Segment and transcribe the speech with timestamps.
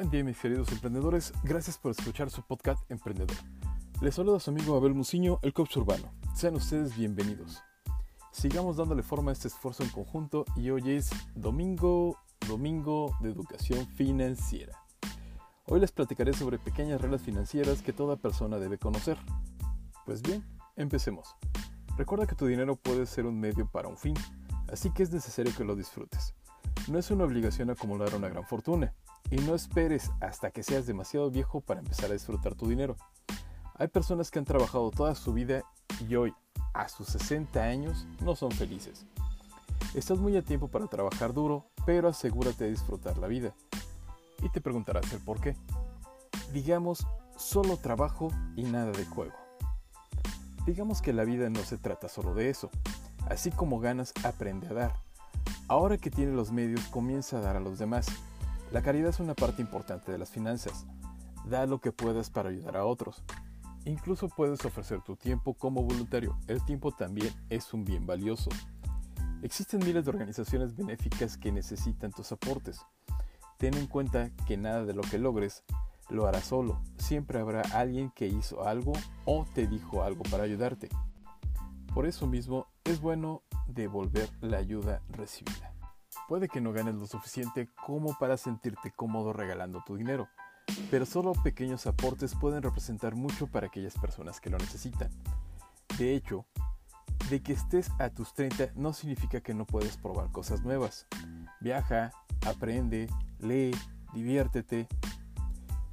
[0.00, 3.36] Buen día mis queridos emprendedores, gracias por escuchar su podcast Emprendedor.
[4.00, 6.10] Les saluda a su amigo Abel Muciño, el coach urbano.
[6.34, 7.62] Sean ustedes bienvenidos.
[8.32, 12.18] Sigamos dándole forma a este esfuerzo en conjunto y hoy es domingo,
[12.48, 14.72] domingo de educación financiera.
[15.66, 19.18] Hoy les platicaré sobre pequeñas reglas financieras que toda persona debe conocer.
[20.06, 20.42] Pues bien,
[20.76, 21.36] empecemos.
[21.98, 24.14] Recuerda que tu dinero puede ser un medio para un fin,
[24.72, 26.32] así que es necesario que lo disfrutes.
[26.88, 28.94] No es una obligación acumular una gran fortuna,
[29.30, 32.96] y no esperes hasta que seas demasiado viejo para empezar a disfrutar tu dinero.
[33.74, 35.62] Hay personas que han trabajado toda su vida
[36.06, 36.34] y hoy,
[36.74, 39.06] a sus 60 años, no son felices.
[39.94, 43.54] Estás muy a tiempo para trabajar duro, pero asegúrate de disfrutar la vida.
[44.42, 45.56] Y te preguntarás el por qué.
[46.52, 49.34] Digamos, solo trabajo y nada de juego.
[50.66, 52.70] Digamos que la vida no se trata solo de eso.
[53.28, 54.94] Así como ganas, aprende a dar.
[55.68, 58.06] Ahora que tienes los medios, comienza a dar a los demás.
[58.72, 60.86] La caridad es una parte importante de las finanzas.
[61.44, 63.24] Da lo que puedas para ayudar a otros.
[63.84, 66.38] Incluso puedes ofrecer tu tiempo como voluntario.
[66.46, 68.50] El tiempo también es un bien valioso.
[69.42, 72.80] Existen miles de organizaciones benéficas que necesitan tus aportes.
[73.58, 75.64] Ten en cuenta que nada de lo que logres
[76.08, 76.80] lo harás solo.
[76.96, 78.92] Siempre habrá alguien que hizo algo
[79.24, 80.90] o te dijo algo para ayudarte.
[81.92, 85.72] Por eso mismo es bueno devolver la ayuda recibida.
[86.30, 90.28] Puede que no ganes lo suficiente como para sentirte cómodo regalando tu dinero,
[90.88, 95.10] pero solo pequeños aportes pueden representar mucho para aquellas personas que lo necesitan.
[95.98, 96.46] De hecho,
[97.30, 101.08] de que estés a tus 30 no significa que no puedes probar cosas nuevas.
[101.60, 102.12] Viaja,
[102.46, 103.08] aprende,
[103.40, 103.72] lee,
[104.14, 104.86] diviértete.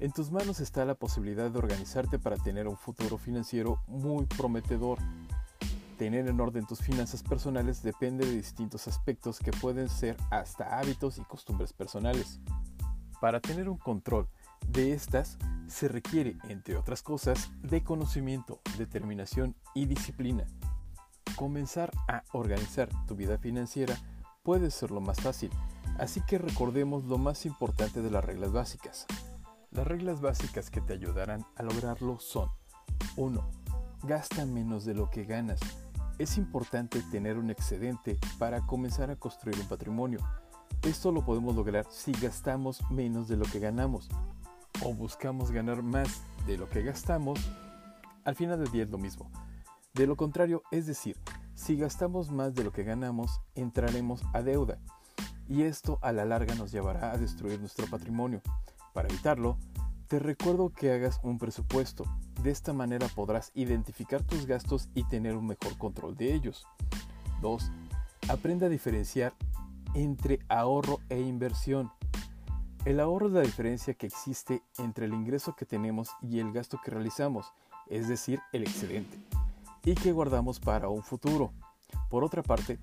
[0.00, 4.98] En tus manos está la posibilidad de organizarte para tener un futuro financiero muy prometedor.
[5.96, 11.16] Tener en orden tus finanzas personales depende de distintos aspectos que pueden ser hasta hábitos
[11.16, 12.38] y costumbres personales.
[13.18, 14.28] Para tener un control
[14.68, 15.38] de estas
[15.68, 20.46] se requiere, entre otras cosas, de conocimiento, determinación y disciplina.
[21.34, 23.96] Comenzar a organizar tu vida financiera
[24.42, 25.50] puede ser lo más fácil,
[25.98, 29.06] así que recordemos lo más importante de las reglas básicas.
[29.70, 32.50] Las reglas básicas que te ayudarán a lograrlo son
[33.16, 33.50] 1.
[34.02, 35.58] Gasta menos de lo que ganas.
[36.18, 40.18] Es importante tener un excedente para comenzar a construir un patrimonio.
[40.80, 44.08] Esto lo podemos lograr si gastamos menos de lo que ganamos
[44.82, 47.38] o buscamos ganar más de lo que gastamos.
[48.24, 49.30] Al final del día es lo mismo.
[49.92, 51.18] De lo contrario, es decir,
[51.54, 54.78] si gastamos más de lo que ganamos, entraremos a deuda
[55.48, 58.40] y esto a la larga nos llevará a destruir nuestro patrimonio.
[58.94, 59.58] Para evitarlo,
[60.08, 62.04] te recuerdo que hagas un presupuesto.
[62.42, 66.66] De esta manera podrás identificar tus gastos y tener un mejor control de ellos.
[67.42, 67.70] 2.
[68.28, 69.34] Aprende a diferenciar
[69.94, 71.90] entre ahorro e inversión.
[72.84, 76.78] El ahorro es la diferencia que existe entre el ingreso que tenemos y el gasto
[76.84, 77.52] que realizamos,
[77.88, 79.18] es decir, el excedente,
[79.84, 81.52] y que guardamos para un futuro.
[82.10, 82.78] Por otra parte,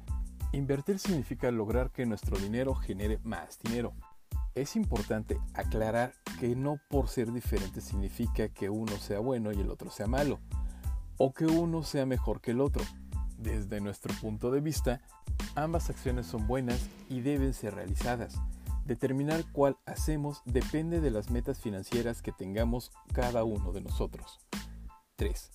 [0.51, 3.93] invertir significa lograr que nuestro dinero genere más dinero.
[4.55, 9.69] Es importante aclarar que no por ser diferente significa que uno sea bueno y el
[9.69, 10.39] otro sea malo,
[11.17, 12.83] o que uno sea mejor que el otro.
[13.37, 15.01] Desde nuestro punto de vista,
[15.55, 18.35] ambas acciones son buenas y deben ser realizadas.
[18.85, 24.39] Determinar cuál hacemos depende de las metas financieras que tengamos cada uno de nosotros.
[25.15, 25.51] 3.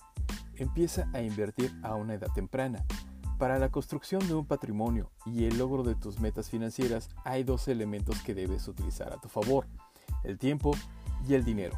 [0.55, 2.85] Empieza a invertir a una edad temprana.
[3.37, 7.67] Para la construcción de un patrimonio y el logro de tus metas financieras hay dos
[7.67, 9.67] elementos que debes utilizar a tu favor,
[10.23, 10.71] el tiempo
[11.27, 11.77] y el dinero.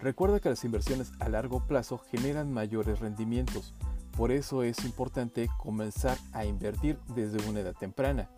[0.00, 3.74] Recuerda que las inversiones a largo plazo generan mayores rendimientos,
[4.16, 8.28] por eso es importante comenzar a invertir desde una edad temprana.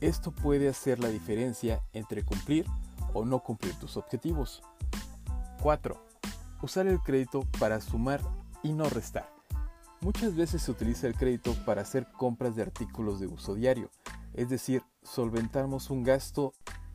[0.00, 2.66] Esto puede hacer la diferencia entre cumplir
[3.12, 4.62] o no cumplir tus objetivos.
[5.62, 5.96] 4.
[6.62, 8.20] Usar el crédito para sumar
[8.62, 9.32] y no restar.
[10.00, 13.90] Muchas veces se utiliza el crédito para hacer compras de artículos de uso diario,
[14.34, 16.52] es decir, solventamos un gasto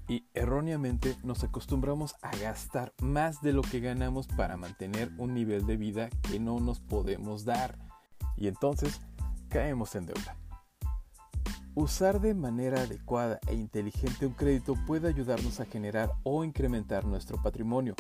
[0.10, 5.68] y erróneamente nos acostumbramos a gastar más de lo que ganamos para mantener un nivel
[5.68, 7.78] de vida que no nos podemos dar
[8.36, 9.00] y entonces
[9.50, 10.36] caemos en deuda.
[11.76, 17.42] Usar de manera adecuada e inteligente un crédito puede ayudarnos a generar o incrementar nuestro
[17.42, 17.94] patrimonio,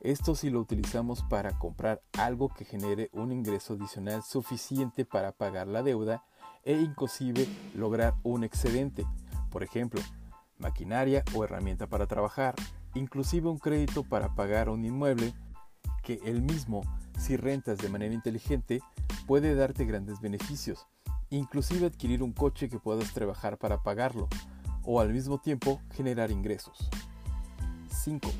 [0.00, 5.66] esto si lo utilizamos para comprar algo que genere un ingreso adicional suficiente para pagar
[5.66, 6.24] la deuda
[6.62, 9.06] e inclusive lograr un excedente.
[9.50, 10.02] Por ejemplo,
[10.58, 12.54] maquinaria o herramienta para trabajar,
[12.94, 15.34] inclusive un crédito para pagar un inmueble
[16.02, 16.82] que el mismo,
[17.18, 18.80] si rentas de manera inteligente,
[19.26, 20.86] puede darte grandes beneficios,
[21.30, 24.28] inclusive adquirir un coche que puedas trabajar para pagarlo,
[24.84, 26.90] o al mismo tiempo generar ingresos.
[27.88, 28.30] 5.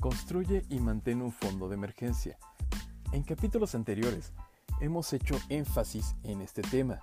[0.00, 2.38] Construye y mantén un fondo de emergencia.
[3.12, 4.32] En capítulos anteriores
[4.80, 7.00] hemos hecho énfasis en este tema.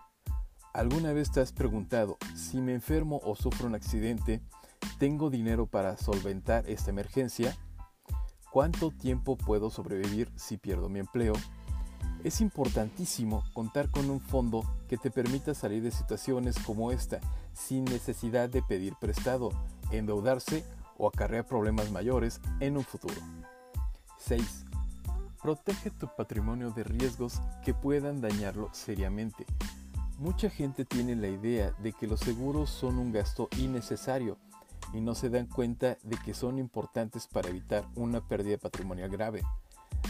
[0.74, 4.39] ¿Alguna vez te has preguntado si me enfermo o sufro un accidente,
[5.00, 7.57] tengo dinero para solventar esta emergencia?
[8.51, 11.33] ¿Cuánto tiempo puedo sobrevivir si pierdo mi empleo?
[12.24, 17.19] Es importantísimo contar con un fondo que te permita salir de situaciones como esta
[17.51, 19.50] sin necesidad de pedir prestado,
[19.92, 20.63] endeudarse
[21.00, 23.19] o acarrear problemas mayores en un futuro.
[24.19, 24.66] 6.
[25.42, 29.48] Protege tu patrimonio de riesgos que puedan dañarlo seriamente.
[30.19, 34.38] Mucha gente tiene la idea de que los seguros son un gasto innecesario
[34.92, 39.44] y no se dan cuenta de que son importantes para evitar una pérdida patrimonial grave.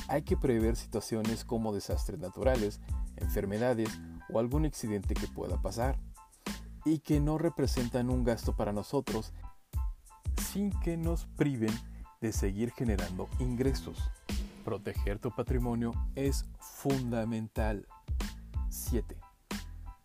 [0.08, 2.82] Hay que prever situaciones como desastres naturales,
[3.18, 4.02] enfermedades
[4.34, 6.00] o algún accidente que pueda pasar
[6.86, 9.32] y que no representan un gasto para nosotros
[10.52, 11.74] sin que nos priven
[12.20, 14.00] de seguir generando ingresos.
[14.66, 17.88] Proteger tu patrimonio es fundamental.
[18.70, 19.29] 7.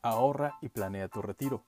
[0.04, 1.64] Ahorra y planea tu retiro.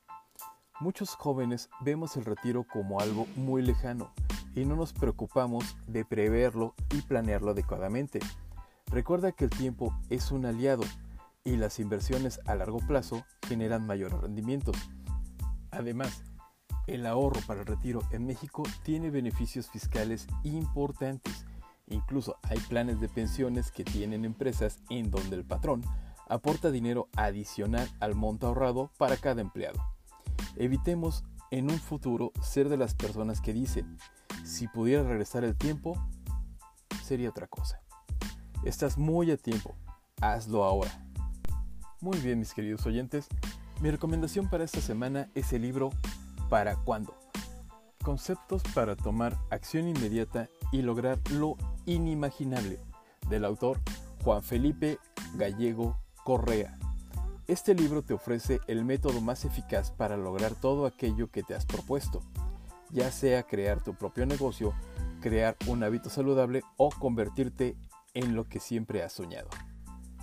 [0.79, 4.13] Muchos jóvenes vemos el retiro como algo muy lejano
[4.55, 8.21] y no nos preocupamos de preverlo y planearlo adecuadamente.
[8.91, 10.83] Recuerda que el tiempo es un aliado
[11.45, 14.77] y las inversiones a largo plazo generan mayores rendimientos.
[15.71, 16.23] Además,
[16.87, 21.47] el ahorro para el retiro en México tiene beneficios fiscales importantes.
[21.87, 25.81] Incluso hay planes de pensiones que tienen empresas en donde el patrón
[26.27, 29.81] aporta dinero adicional al monto ahorrado para cada empleado.
[30.57, 33.97] Evitemos en un futuro ser de las personas que dicen,
[34.45, 35.97] si pudiera regresar el tiempo,
[37.03, 37.81] sería otra cosa.
[38.65, 39.75] Estás muy a tiempo,
[40.21, 40.91] hazlo ahora.
[42.01, 43.29] Muy bien, mis queridos oyentes,
[43.81, 45.91] mi recomendación para esta semana es el libro
[46.49, 47.15] ¿Para cuándo?
[48.03, 51.57] Conceptos para tomar acción inmediata y lograr lo
[51.87, 52.79] inimaginable,
[53.29, 53.81] del autor
[54.23, 54.99] Juan Felipe
[55.35, 55.97] Gallego
[56.27, 56.77] Correa.
[57.47, 61.65] Este libro te ofrece el método más eficaz para lograr todo aquello que te has
[61.65, 62.21] propuesto
[62.91, 64.75] ya sea crear tu propio negocio,
[65.21, 67.77] crear un hábito saludable o convertirte
[68.15, 69.49] en lo que siempre has soñado.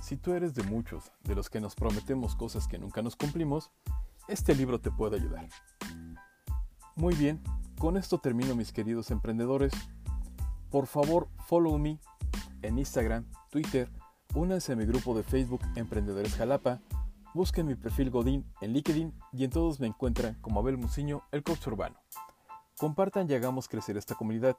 [0.01, 3.71] Si tú eres de muchos de los que nos prometemos cosas que nunca nos cumplimos,
[4.27, 5.47] este libro te puede ayudar.
[6.95, 7.41] Muy bien,
[7.79, 9.73] con esto termino mis queridos emprendedores.
[10.69, 11.99] Por favor, follow me
[12.61, 13.89] en Instagram, Twitter,
[14.33, 16.81] únanse a mi grupo de Facebook Emprendedores Jalapa,
[17.33, 21.43] busquen mi perfil Godín en LinkedIn y en todos me encuentran como Abel Muciño, el
[21.43, 21.95] coach urbano.
[22.77, 24.57] Compartan y hagamos crecer esta comunidad.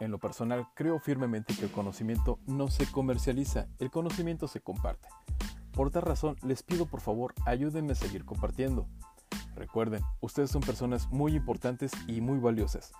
[0.00, 5.08] En lo personal, creo firmemente que el conocimiento no se comercializa, el conocimiento se comparte.
[5.72, 8.86] Por tal razón, les pido por favor ayúdenme a seguir compartiendo.
[9.54, 12.92] Recuerden, ustedes son personas muy importantes y muy valiosas.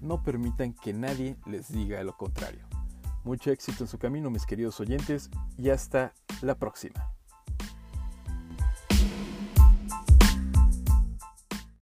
[0.00, 2.66] No permitan que nadie les diga lo contrario.
[3.24, 7.17] Mucho éxito en su camino, mis queridos oyentes, y hasta la próxima.